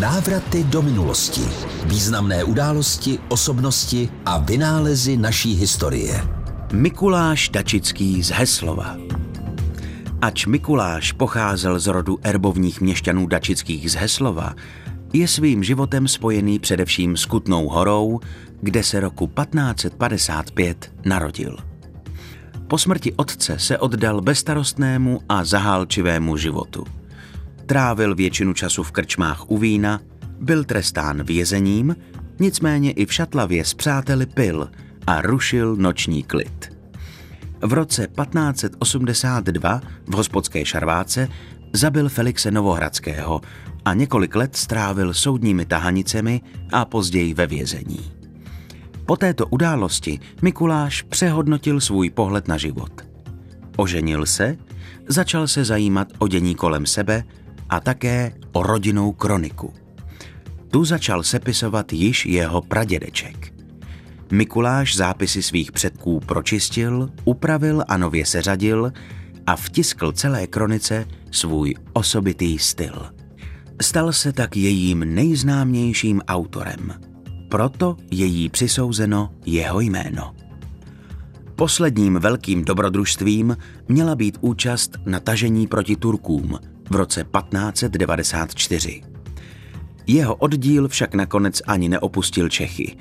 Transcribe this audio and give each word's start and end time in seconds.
Návraty 0.00 0.64
do 0.64 0.82
minulosti. 0.82 1.44
Významné 1.84 2.44
události, 2.44 3.18
osobnosti 3.28 4.08
a 4.26 4.38
vynálezy 4.38 5.16
naší 5.16 5.54
historie. 5.54 6.16
Mikuláš 6.72 7.48
Dačický 7.48 8.22
z 8.22 8.30
Heslova. 8.30 8.96
Ač 10.20 10.46
Mikuláš 10.46 11.12
pocházel 11.12 11.78
z 11.80 11.86
rodu 11.86 12.18
erbovních 12.22 12.80
měšťanů 12.80 13.26
Dačických 13.26 13.90
z 13.90 13.94
Heslova, 13.94 14.54
je 15.12 15.28
svým 15.28 15.64
životem 15.64 16.08
spojený 16.08 16.58
především 16.58 17.16
s 17.16 17.24
Kutnou 17.24 17.68
horou, 17.68 18.20
kde 18.60 18.82
se 18.82 19.00
roku 19.00 19.26
1555 19.26 20.92
narodil. 21.04 21.56
Po 22.68 22.78
smrti 22.78 23.12
otce 23.12 23.58
se 23.58 23.78
oddal 23.78 24.20
bezstarostnému 24.20 25.20
a 25.28 25.44
zahálčivému 25.44 26.36
životu. 26.36 27.01
Trávil 27.66 28.14
většinu 28.14 28.52
času 28.52 28.82
v 28.82 28.92
krčmách 28.92 29.50
u 29.50 29.58
vína, 29.58 30.00
byl 30.40 30.64
trestán 30.64 31.22
vězením, 31.22 31.96
nicméně 32.40 32.92
i 32.92 33.06
v 33.06 33.12
Šatlavě 33.12 33.64
s 33.64 33.74
přáteli 33.74 34.26
pil 34.26 34.70
a 35.06 35.20
rušil 35.20 35.76
noční 35.76 36.22
klid. 36.22 36.72
V 37.60 37.72
roce 37.72 38.06
1582 38.06 39.80
v 40.06 40.14
hospodské 40.14 40.64
šarváce 40.64 41.28
zabil 41.72 42.08
Felixe 42.08 42.50
Novohradského 42.50 43.40
a 43.84 43.94
několik 43.94 44.36
let 44.36 44.56
strávil 44.56 45.14
soudními 45.14 45.66
tahanicemi 45.66 46.40
a 46.72 46.84
později 46.84 47.34
ve 47.34 47.46
vězení. 47.46 48.12
Po 49.06 49.16
této 49.16 49.46
události 49.46 50.20
Mikuláš 50.42 51.02
přehodnotil 51.02 51.80
svůj 51.80 52.10
pohled 52.10 52.48
na 52.48 52.56
život. 52.56 52.92
Oženil 53.76 54.26
se, 54.26 54.56
začal 55.08 55.48
se 55.48 55.64
zajímat 55.64 56.08
o 56.18 56.28
dění 56.28 56.54
kolem 56.54 56.86
sebe 56.86 57.24
a 57.72 57.80
také 57.80 58.32
o 58.52 58.62
rodinnou 58.62 59.12
kroniku. 59.12 59.72
Tu 60.70 60.84
začal 60.84 61.22
sepisovat 61.22 61.92
již 61.92 62.26
jeho 62.26 62.62
pradědeček. 62.62 63.54
Mikuláš 64.32 64.96
zápisy 64.96 65.42
svých 65.42 65.72
předků 65.72 66.20
pročistil, 66.20 67.10
upravil 67.24 67.84
a 67.88 67.96
nově 67.96 68.26
seřadil 68.26 68.92
a 69.46 69.56
vtiskl 69.56 70.12
celé 70.12 70.46
kronice 70.46 71.06
svůj 71.30 71.74
osobitý 71.92 72.58
styl. 72.58 73.06
Stal 73.82 74.12
se 74.12 74.32
tak 74.32 74.56
jejím 74.56 75.14
nejznámějším 75.14 76.20
autorem. 76.28 76.94
Proto 77.48 77.96
je 78.10 78.26
jí 78.26 78.48
přisouzeno 78.48 79.30
jeho 79.46 79.80
jméno. 79.80 80.34
Posledním 81.62 82.14
velkým 82.14 82.64
dobrodružstvím 82.64 83.56
měla 83.88 84.14
být 84.14 84.38
účast 84.40 84.96
na 85.06 85.20
tažení 85.20 85.66
proti 85.66 85.96
Turkům 85.96 86.58
v 86.90 86.94
roce 86.96 87.24
1594. 87.24 89.02
Jeho 90.06 90.34
oddíl 90.34 90.88
však 90.88 91.14
nakonec 91.14 91.62
ani 91.66 91.88
neopustil 91.88 92.48
Čechy 92.48 92.96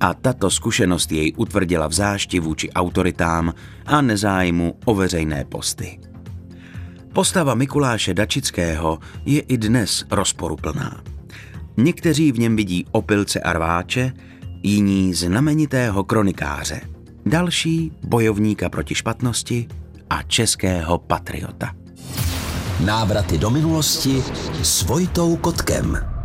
a 0.00 0.14
tato 0.14 0.50
zkušenost 0.50 1.12
jej 1.12 1.32
utvrdila 1.36 1.86
v 1.86 1.92
zášti 1.92 2.40
vůči 2.40 2.70
autoritám 2.70 3.54
a 3.86 4.00
nezájmu 4.00 4.78
o 4.84 4.94
veřejné 4.94 5.44
posty. 5.44 6.00
Postava 7.12 7.54
Mikuláše 7.54 8.14
Dačického 8.14 8.98
je 9.24 9.40
i 9.40 9.58
dnes 9.58 10.04
rozporuplná. 10.10 11.02
Někteří 11.76 12.32
v 12.32 12.38
něm 12.38 12.56
vidí 12.56 12.86
opilce 12.90 13.40
a 13.40 13.52
rváče, 13.52 14.12
jiní 14.62 15.14
znamenitého 15.14 16.04
kronikáře, 16.04 16.95
další 17.26 17.92
bojovníka 18.02 18.68
proti 18.68 18.94
špatnosti 18.94 19.68
a 20.10 20.22
českého 20.22 20.98
patriota. 20.98 21.74
Návraty 22.84 23.38
do 23.38 23.50
minulosti 23.50 24.22
s 24.62 24.82
Vojtou 24.82 25.36
Kotkem. 25.36 26.15